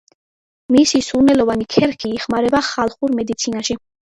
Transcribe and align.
მისი 0.75 1.01
სურნელოვანი 1.09 1.67
ქერქი 1.75 2.13
იხმარება 2.17 2.65
ხალხურ 2.71 3.17
მედიცინაში. 3.21 3.79